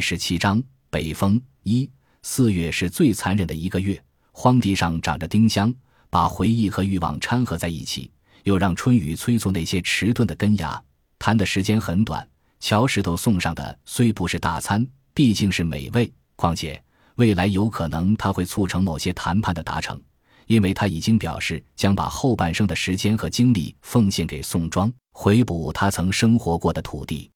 [0.00, 1.88] 十七章北风一
[2.22, 5.72] 四月是最残忍的一个月，荒地上长着丁香，
[6.08, 8.10] 把回忆和欲望掺合在一起，
[8.44, 10.82] 又让春雨催促那些迟钝的根芽。
[11.18, 12.26] 谈的时间很短，
[12.58, 16.12] 乔石头送上的虽不是大餐，毕竟是美味。
[16.36, 16.82] 况且
[17.16, 20.00] 未来有可能他会促成某些谈判的达成，
[20.46, 27.30] 因为他已经表示将把后半生的时间和精力奉献给宋庄，回补他曾生活过的土地。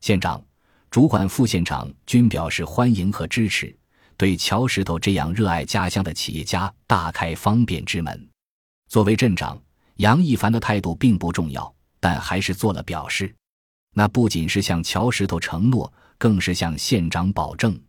[0.00, 0.42] 县长。
[0.92, 3.74] 主管副县长均表示欢迎和支持，
[4.18, 8.28] 对乔石头这样热爱家乡的企业家大开方便之门。
[8.90, 9.58] 作为镇长，
[9.96, 13.34] 杨一凡的态度并不重要，但还是做了表示。
[13.94, 17.80] 那不仅是向乔石头承诺，更是向县长保证。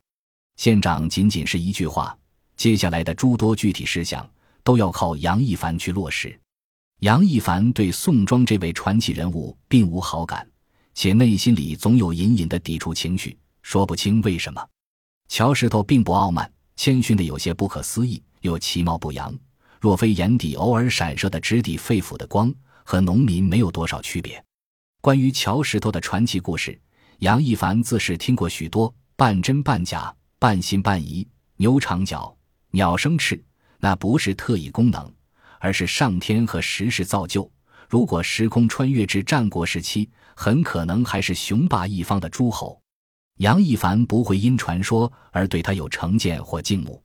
[0.55, 2.17] 县长仅仅是一句话，
[2.55, 4.25] 接下来的诸多具体事项
[4.63, 6.39] 都要靠杨一凡去落实。
[7.01, 10.47] 杨一凡对宋庄这位传奇人物并无好感。
[10.93, 14.65] 且内心里总有隐隐的抵触情绪，说不清为什么。
[15.27, 19.33] 乔石头并不傲慢，谦逊的有些不可思议，又其貌不扬。
[19.79, 24.43] 若非眼底偶尔闪烁的直抵肺腑的光，和农民没有多少区别。
[25.01, 26.79] 关于乔石头的传奇故事，
[27.19, 31.27] 杨一凡自是听过许多，半真半假，半信半疑。
[31.57, 32.35] 牛长角，
[32.71, 33.41] 鸟生翅，
[33.79, 35.13] 那不是特异功能，
[35.59, 37.49] 而是上天和时势造就。
[37.89, 42.79] 如果时空穿越至战国时期，很可能还是雄霸一方的诸侯。
[43.37, 47.03] 杨一凡不会因传说而对他有成见或敬慕，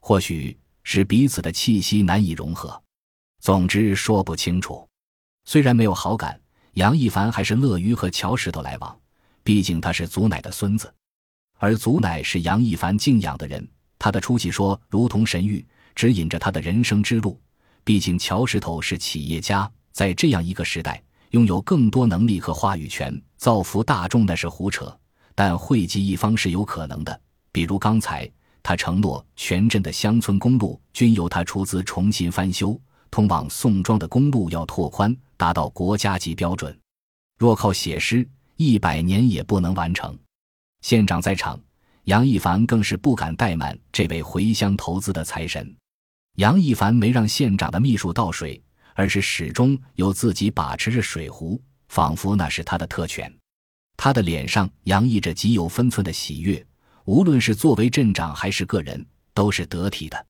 [0.00, 2.80] 或许是彼此的气息难以融合。
[3.40, 4.88] 总之说不清楚。
[5.44, 6.40] 虽然没有好感，
[6.74, 8.98] 杨一凡还是乐于和乔石头来往，
[9.42, 10.92] 毕竟他是祖奶的孙子，
[11.58, 13.68] 而祖奶是杨一凡敬仰的人。
[13.98, 17.40] 他的出息说如同神谕，指引着他的人生之路。
[17.82, 19.70] 毕竟乔石头是企业家。
[19.94, 21.00] 在这样一个时代，
[21.30, 24.86] 拥有更多能力和话语权，造福大众那是胡扯；
[25.36, 27.20] 但惠及一方是有可能的。
[27.52, 28.28] 比如刚才
[28.60, 32.78] 他承诺，全镇的乡村公路均由他出资重新翻修，
[33.08, 36.76] 通往宋庄的公路要拓宽，达到国家级标准。
[37.38, 40.18] 若靠写诗，一百年也不能完成。
[40.80, 41.56] 县长在场，
[42.04, 45.72] 杨一凡更是不敢怠慢这位回乡投资的财神。
[46.34, 48.60] 杨一凡没让县长的秘书倒水。
[48.94, 53.32] 而是始终由自己把持着水壶，仿佛那是他的特权。
[53.96, 56.64] 他的脸上洋溢着极有分寸的喜悦，
[57.04, 59.04] 无论是作为镇长还是个人，
[59.34, 60.26] 都是得体的。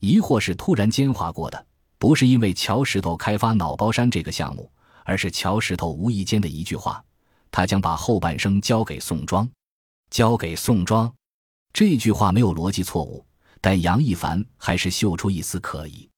[0.00, 1.66] 疑惑是突然间划过的，
[1.98, 4.70] 不是因为乔石头开发脑包山这个项目，
[5.04, 7.02] 而是乔石头无意间的一句话：
[7.50, 9.48] 他将把后半生交给宋庄，
[10.10, 11.12] 交给宋庄。
[11.72, 13.24] 这句话没有逻辑错误，
[13.60, 16.09] 但杨一凡还是嗅出一丝可疑。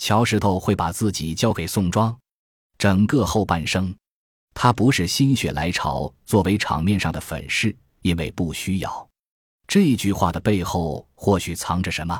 [0.00, 2.18] 乔石头会把自己交给宋庄，
[2.78, 3.94] 整个后半生，
[4.54, 9.08] 他不是心血来潮作为场面上的粉饰，因为不需要。
[9.68, 12.18] 这句话的背后或许藏着什么？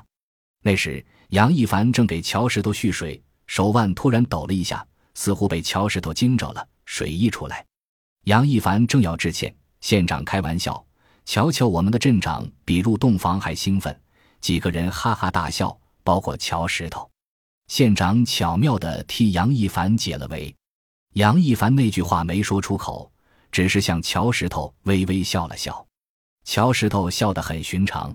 [0.63, 7.65] 那时杨一凡正给乔石头蓄水，手腕突然抖了一下，似乎被乔石头惊着了，水溢出来。
[8.25, 10.85] 杨一凡正要致歉，县长开玩笑
[11.25, 13.99] ：“瞧瞧我们的镇长，比入洞房还兴奋。”
[14.43, 15.75] 几个人哈哈大笑，
[16.05, 17.10] 包括乔石头。
[17.71, 20.53] 县长巧妙地替杨一凡解了围，
[21.13, 23.09] 杨一凡那句话没说出口，
[23.53, 25.87] 只是向乔石头微微笑了笑。
[26.45, 28.13] 乔石头笑得很寻常，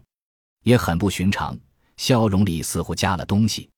[0.64, 1.58] 也很不寻常，
[1.96, 3.70] 笑容里似乎加了东西。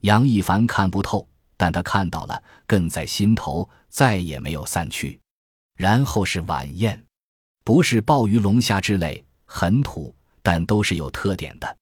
[0.00, 1.28] 杨一凡看不透，
[1.58, 5.20] 但他看到了，更在心头，再也没有散去。
[5.76, 7.04] 然后是晚宴，
[7.64, 11.76] 不是鲍鱼龙虾之类，很土，但都是有特点的：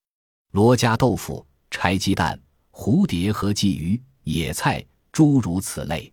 [0.50, 2.36] 罗家豆腐、柴鸡蛋。
[2.78, 6.12] 蝴蝶和鲫鱼、野菜，诸如此类，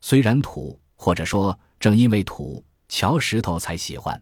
[0.00, 4.20] 虽然土，或者说正因为土，乔石头才喜欢。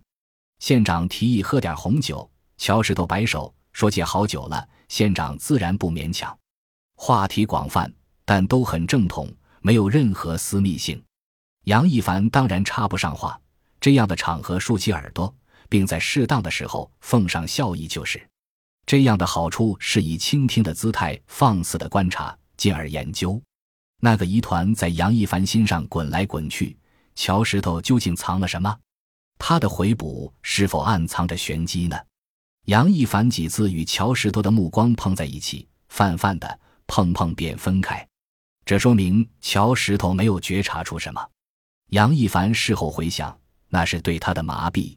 [0.58, 6.36] 县长提议喝点红酒，乔石头摆手说：“借好酒了。”县长自然不勉强。
[6.96, 7.90] 话题广泛，
[8.24, 11.00] 但都很正统，没有任何私密性。
[11.66, 13.40] 杨一凡当然插不上话，
[13.80, 15.32] 这样的场合竖起耳朵，
[15.68, 18.20] 并在适当的时候奉上笑意就是。
[18.86, 23.42] 这样的好处是以倾听的姿态放肆的观察，进而研究。
[24.00, 26.78] 那个疑团在杨一凡心上滚来滚去，
[27.16, 28.78] 乔石头究竟藏了什么？
[29.38, 31.98] 他的回补是否暗藏着玄机呢？
[32.66, 38.06] 杨一凡几次与乔石头的目光碰在一起，泛泛的碰碰便分开，
[38.64, 41.28] 这说明乔石头没有觉察出什么。
[41.90, 43.36] 杨一凡事后回想，
[43.68, 44.96] 那是对他的麻痹。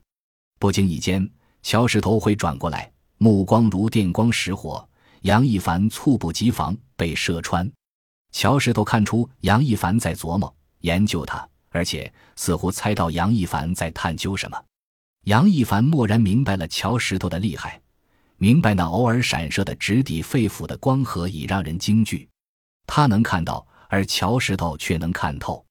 [0.59, 1.27] 不经意间，
[1.63, 2.91] 乔石头会转过来。
[3.21, 4.87] 目光如电光石火，
[5.23, 7.69] 杨一凡猝不及防被射穿。
[8.31, 14.57] 乔石头看出杨一凡在琢磨研究他，而且似乎猜到杨一凡在探究什么。
[15.25, 17.81] 杨一凡蓦然明白了乔石头的厉害，
[18.37, 22.25] 明白那偶尔闪射的直抵肺腑的光和已让人惊惧。
[22.87, 25.65] 他能看到，而乔石头却能看透。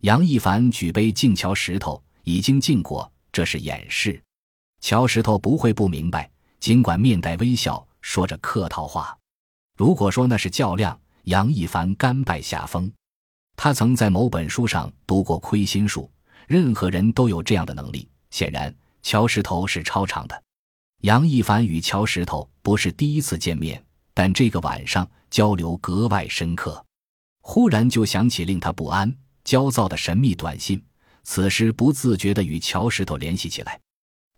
[0.00, 4.18] 杨一凡举杯敬乔石头，已经敬过，这是掩饰。
[4.80, 6.30] 乔石头不会不明白，
[6.60, 9.16] 尽管面带微笑，说着客套话。
[9.76, 12.90] 如果说那是较量，杨一凡甘拜下风。
[13.56, 16.10] 他曾在某本书上读过亏心术，
[16.46, 18.08] 任何人都有这样的能力。
[18.30, 20.42] 显然，乔石头是超常的。
[21.02, 23.82] 杨一凡与乔石头不是第一次见面，
[24.12, 26.84] 但这个晚上交流格外深刻。
[27.42, 29.14] 忽然就想起令他不安、
[29.44, 30.82] 焦躁的神秘短信，
[31.22, 33.78] 此时不自觉地与乔石头联系起来。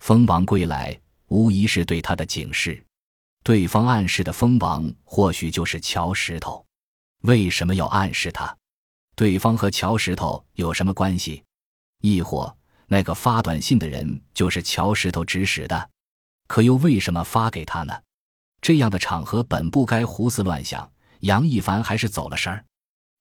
[0.00, 2.84] 蜂王归来，无疑是对他的警示。
[3.42, 6.64] 对方暗示的蜂王，或许就是乔石头。
[7.22, 8.56] 为什么要暗示他？
[9.14, 11.42] 对方和乔石头有什么关系？
[12.00, 12.54] 亦或
[12.86, 15.90] 那个发短信的人就是乔石头指使的？
[16.46, 18.02] 可又为什么发给他呢？
[18.60, 20.90] 这样的场合本不该胡思乱想。
[21.20, 22.64] 杨一凡还是走了神儿。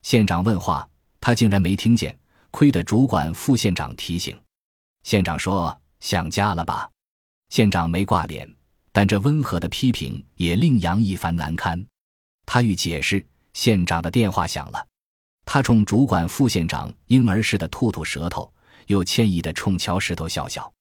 [0.03, 0.87] 县长问话，
[1.19, 2.17] 他竟然没听见，
[2.51, 4.39] 亏得主管副县长提醒。
[5.03, 5.79] 县长说。
[5.99, 6.87] 想家了吧？
[7.49, 8.47] 县长没挂脸，
[8.91, 11.85] 但这温和的批评也令杨一凡难堪。
[12.45, 14.87] 他欲解释，县长的电话响了。
[15.45, 18.51] 他冲主管副县长婴儿似的吐吐舌头，
[18.87, 20.71] 又歉意的冲乔石头笑笑。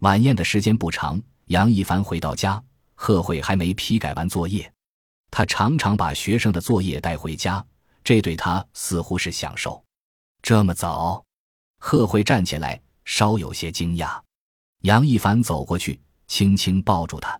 [0.00, 2.62] 晚宴的时间不长，杨一凡回到家，
[2.94, 4.70] 贺慧还没批改完作业。
[5.30, 7.64] 他常常把学生的作业带回家，
[8.02, 9.82] 这对他似乎是享受。
[10.40, 11.22] 这么早？
[11.78, 14.18] 贺慧站起来，稍有些惊讶。
[14.82, 17.38] 杨一凡走过去，轻轻抱住他。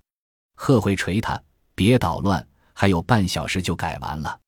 [0.55, 1.41] 贺慧捶他
[1.75, 4.41] ：“别捣乱，还有半小时就改完了。”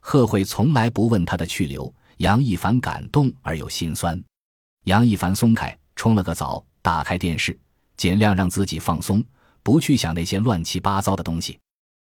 [0.00, 4.18] 贺慧从来不问他的去留，杨一凡感动而又心酸。
[4.84, 7.58] 杨一凡松开，冲了个澡，打开电视，
[7.98, 9.22] 尽量让自己放松，
[9.62, 11.58] 不去想那些乱七八糟的东西。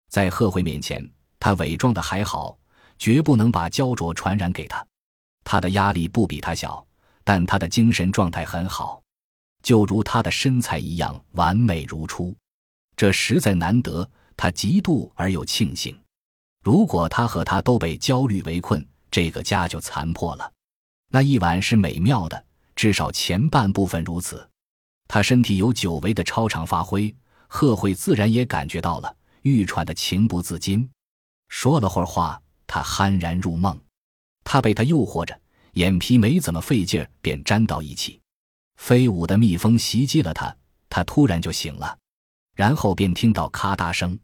[0.09, 1.07] 在贺慧面前，
[1.39, 2.57] 他伪装的还好，
[2.97, 4.83] 绝不能把焦灼传染给他。
[5.43, 6.83] 他的压力不比他小，
[7.23, 9.02] 但他的精神状态很好。
[9.63, 12.35] 就如他的身材一样完美如初，
[12.95, 14.07] 这实在难得。
[14.35, 15.97] 他嫉妒而又庆幸。
[16.63, 20.51] 如果他和他都被焦虑围困，这个家就残破了。
[21.11, 22.45] 那一晚是美妙的，
[22.75, 24.49] 至少前半部分如此。
[25.07, 27.15] 他身体有久违的超常发挥，
[27.47, 30.89] 贺慧自然也感觉到了，欲喘的情不自禁。
[31.49, 33.79] 说了会儿话，他酣然入梦。
[34.43, 35.39] 他被他诱惑着，
[35.73, 38.19] 眼皮没怎么费劲儿，便粘到一起。
[38.75, 40.55] 飞舞的蜜蜂袭击了他，
[40.89, 41.97] 他突然就醒了，
[42.55, 44.17] 然后便听到咔嗒声，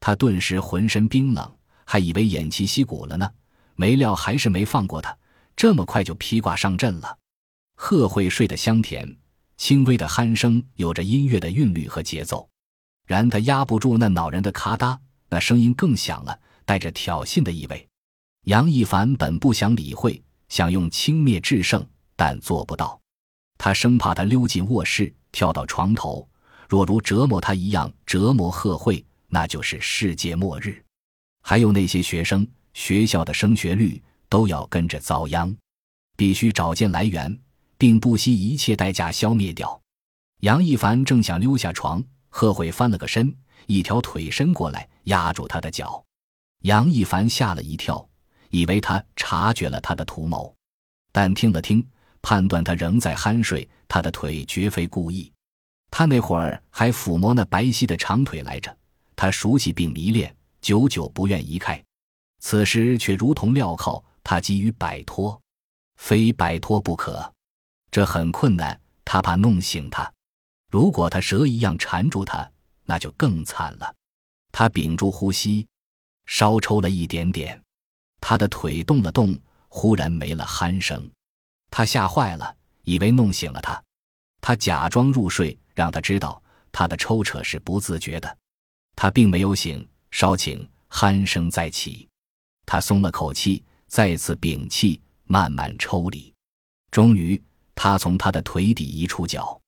[0.00, 3.30] 他顿时浑身冰冷，还以为偃旗息鼓了呢，
[3.76, 5.16] 没料还是没放过他，
[5.56, 7.18] 这么快就披挂上阵了。
[7.76, 9.16] 贺慧睡得香甜，
[9.56, 12.48] 轻微的鼾声有着音乐的韵律和节奏，
[13.06, 14.98] 然他压不住那恼人的咔嗒，
[15.28, 17.88] 那声音更响了，带着挑衅的意味。
[18.44, 23.00] 杨一凡本不想理会，想用轻蔑制胜，但做不到。
[23.56, 26.28] 他生怕他溜进卧室，跳到床头，
[26.68, 30.82] 若如折磨他一样折磨贺慧，那就是世界末日。
[31.42, 35.54] 还有那些学生，学校的升学率都要跟着遭殃，
[36.16, 37.38] 必须找见来源，
[37.78, 39.80] 并不惜一切代价消灭掉。
[40.40, 43.34] 杨一凡正想溜下床，贺慧翻了个身，
[43.66, 46.02] 一条腿伸过来压住他的脚。
[46.62, 48.06] 杨一凡吓了一跳，
[48.50, 50.54] 以为他察觉了他的图谋，
[51.12, 51.86] 但听了听。
[52.24, 55.30] 判断他仍在酣睡，他的腿绝非故意。
[55.90, 58.74] 他那会儿还抚摸那白皙的长腿来着，
[59.14, 61.84] 他熟悉并迷恋，久久不愿移开。
[62.40, 65.38] 此时却如同镣铐，他急于摆脱，
[65.96, 67.30] 非摆脱不可。
[67.90, 70.10] 这很困难，他怕弄醒他。
[70.70, 72.50] 如果他蛇一样缠住他，
[72.86, 73.94] 那就更惨了。
[74.50, 75.66] 他屏住呼吸，
[76.24, 77.62] 稍抽了一点点，
[78.18, 79.38] 他的腿动了动，
[79.68, 81.06] 忽然没了鼾声。
[81.76, 82.54] 他吓坏了，
[82.84, 83.82] 以为弄醒了他。
[84.40, 86.40] 他假装入睡，让他知道
[86.70, 88.38] 他的抽扯是不自觉的。
[88.94, 92.08] 他并没有醒，稍顷鼾声再起。
[92.64, 96.32] 他松了口气，再次屏气，慢慢抽离。
[96.92, 97.42] 终于，
[97.74, 99.60] 他从他的腿底移出脚，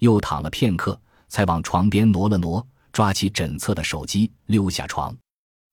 [0.00, 5.16] 又躺了片刻，才往床边挪了挪，抓起枕侧的手机，溜下床。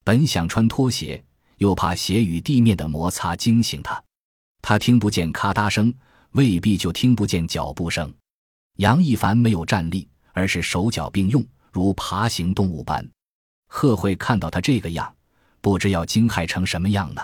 [0.04, 1.26] 本想穿拖鞋，
[1.58, 4.00] 又怕鞋与地面的摩擦惊醒他。
[4.62, 5.94] 他听不见咔嗒声，
[6.32, 8.14] 未必就听不见脚步声。
[8.78, 13.08] 杨一凡没有站立，而是手脚并用，如爬行动物般。
[13.68, 15.14] 贺慧看到他这个样，
[15.60, 17.22] 不知要惊骇成什么样呢？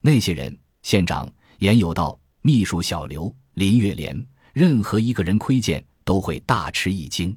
[0.00, 7.36] 那些人，县长严有道、秘书小刘、林月莲，任何一个人窥见，都会大吃一惊。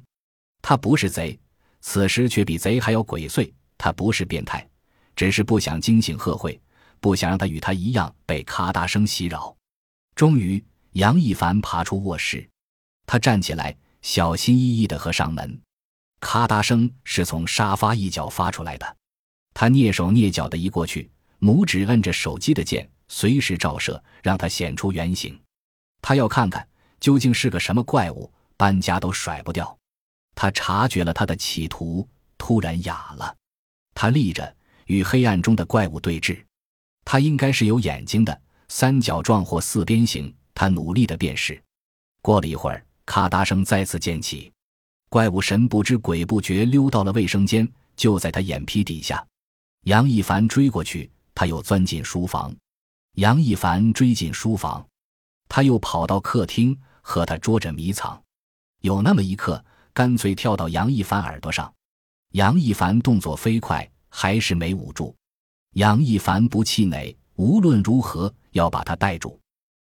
[0.60, 1.38] 他不是贼，
[1.80, 3.50] 此时却比贼还要鬼祟。
[3.78, 4.68] 他不是变态，
[5.14, 6.60] 只是不想惊醒贺慧，
[7.00, 9.56] 不想让他与他一样被咔嗒声袭扰。
[10.14, 12.48] 终于，杨一凡爬出卧室，
[13.06, 15.60] 他站起来，小心翼翼地合上门。
[16.20, 18.96] 咔嗒声是从沙发一角发出来的。
[19.54, 25.40] 他蹑手蹑脚地移过去，拇指摁着手机的键，随时照射，让它显出原形。
[26.02, 26.68] 他要看看
[27.00, 29.76] 究竟是个什么怪物，搬家都甩不掉。
[30.34, 33.36] 他察觉了他的企图，突然哑了。
[33.94, 36.44] 他立着，与黑暗中的怪物对峙。
[37.10, 38.38] 它应该是有眼睛的。
[38.68, 41.58] 三角状或四边形，他努力的辨识。
[42.20, 44.52] 过了一会儿，咔嗒声再次渐起，
[45.08, 49.26] 怪物神不知鬼不觉溜到了卫生间，就在他眼皮底下。
[49.84, 52.54] 杨一凡追过去，他又钻进书房。
[53.14, 54.86] 杨一凡追进书房，
[55.48, 58.22] 他又跑到客厅和他捉着迷藏。
[58.82, 61.72] 有那么一刻，干脆跳到杨一凡耳朵上。
[62.32, 65.16] 杨一凡动作飞快，还是没捂住。
[65.72, 68.32] 杨一凡不气馁，无论如何。
[68.52, 69.38] 要把他带住，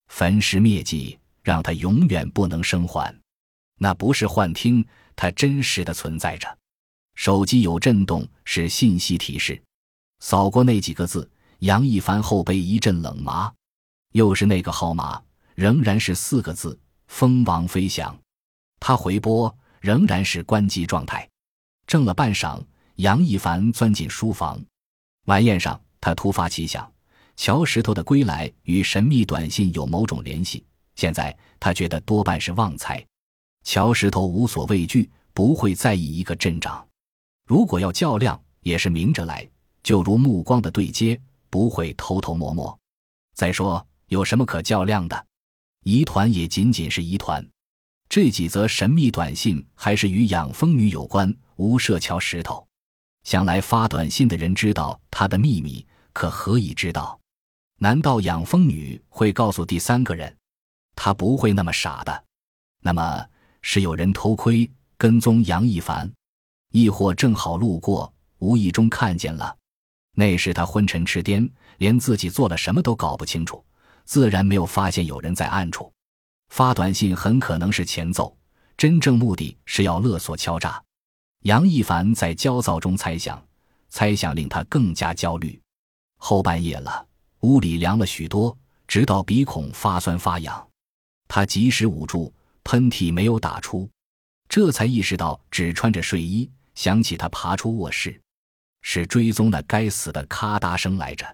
[0.10, 3.18] 焚尸灭迹，让他永远不能生还。
[3.80, 6.58] 那不是幻听，他真实的存在着。
[7.16, 9.60] 手机有震动，是信息提示。
[10.20, 11.28] 扫过那几个字，
[11.60, 13.52] 杨一凡后背一阵冷麻。
[14.12, 15.20] 又是那个号码，
[15.56, 18.16] 仍然是四个字：蜂王飞翔。
[18.80, 21.28] 他回拨，仍然是关机状态。
[21.88, 22.64] 怔了半晌，
[22.98, 24.62] 杨一凡钻进书房。
[25.30, 26.92] 晚宴上，他突发奇想。
[27.36, 33.06] 乔石头的归来与神秘短信有某种联系，现在他觉得多半是妄猜。
[33.64, 36.84] 乔石头无所畏惧，不会在意一个镇长。
[37.46, 39.48] 如果要较量，也是明着来，
[39.84, 41.22] 就如目光的对接，
[41.52, 42.78] 不会偷偷摸摸。
[43.36, 45.26] 再说，有什么可较量的？
[45.84, 47.48] 疑团也仅仅是疑团。
[48.10, 52.68] 这几则神秘短信还是与养蜂女有关，无涉乔石头。
[53.30, 57.20] 想来发短信的人知道他的秘密，可何以知道？
[57.78, 60.36] 难道养蜂女会告诉第三个人？
[60.96, 62.24] 她不会那么傻的。
[62.82, 63.24] 那么
[63.62, 64.68] 是有人偷窥
[64.98, 66.12] 跟踪杨一凡，
[66.72, 69.56] 亦或正好路过，无意中看见了？
[70.16, 73.64] 那时他昏沉痴癫，连自己做了什么都搞不清楚，
[74.06, 75.94] 自然没有发现有人在暗处
[76.48, 77.16] 发短信。
[77.16, 78.36] 很可能是前奏，
[78.76, 80.84] 真正目的是要勒索敲诈。
[81.44, 83.42] 杨一凡在焦躁中猜想，
[83.90, 85.60] 猜想令他更加焦虑。
[86.18, 87.08] 后半夜了。
[87.42, 90.68] 屋里凉了许多，直到鼻孔发酸发痒。
[91.30, 92.34] 他及时捂住，
[92.66, 93.90] 喷嚏没有打出，
[94.50, 96.50] 这才意识到只穿着睡衣。
[96.76, 98.22] 想起他爬出卧室，
[98.82, 101.26] 是追踪那该死的咔嗒声来着。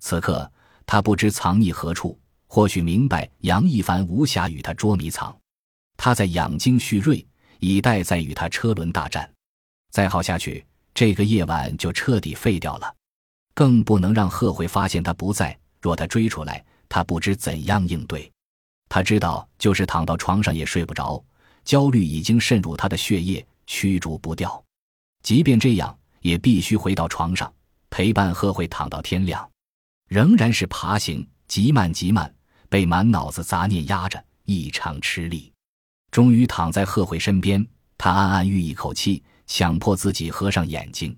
[0.00, 0.50] 此刻
[0.84, 5.36] 他不知藏匿何处，或许明白杨一凡无暇与他捉迷藏。
[5.96, 7.24] 他在养精蓄锐，
[7.60, 9.32] 以待再与他车轮大战。
[9.90, 10.64] 再耗下去，
[10.94, 12.94] 这个夜晚就彻底废掉了。
[13.54, 15.58] 更不能让贺慧发现他不在。
[15.80, 18.30] 若他追出来，他不知怎样应对。
[18.88, 21.22] 他知道，就是躺到床上也睡不着，
[21.64, 24.62] 焦虑已经渗入他的血液，驱逐不掉。
[25.22, 27.52] 即便这样，也必须回到床上，
[27.88, 29.48] 陪伴贺慧躺到天亮。
[30.08, 32.32] 仍然是爬行，极慢极慢，
[32.68, 35.52] 被满脑子杂念压着，异常吃力。
[36.10, 37.64] 终于躺在贺慧身边，
[37.98, 41.16] 他暗暗吁一口气，强迫自己合上眼睛。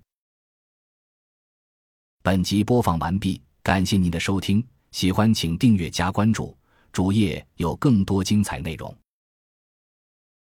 [2.23, 6.56] 本集播放完毕，感谢您的收听，喜欢请订阅加关注，
[6.92, 8.94] 主页有更多精彩内容。